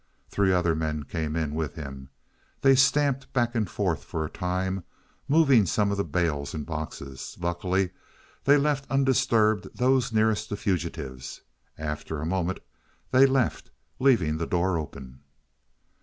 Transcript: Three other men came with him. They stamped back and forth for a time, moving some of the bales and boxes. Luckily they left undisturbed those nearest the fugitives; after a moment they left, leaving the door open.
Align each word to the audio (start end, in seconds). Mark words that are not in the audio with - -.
Three 0.31 0.51
other 0.51 0.73
men 0.73 1.03
came 1.03 1.35
with 1.53 1.75
him. 1.75 2.09
They 2.61 2.73
stamped 2.73 3.31
back 3.33 3.53
and 3.53 3.69
forth 3.69 4.03
for 4.03 4.25
a 4.25 4.31
time, 4.31 4.83
moving 5.27 5.67
some 5.67 5.91
of 5.91 5.97
the 5.97 6.03
bales 6.03 6.55
and 6.55 6.65
boxes. 6.65 7.37
Luckily 7.39 7.91
they 8.45 8.57
left 8.57 8.89
undisturbed 8.89 9.67
those 9.77 10.11
nearest 10.11 10.49
the 10.49 10.57
fugitives; 10.57 11.41
after 11.77 12.19
a 12.19 12.25
moment 12.25 12.61
they 13.11 13.27
left, 13.27 13.69
leaving 13.99 14.37
the 14.39 14.47
door 14.47 14.75
open. 14.79 15.19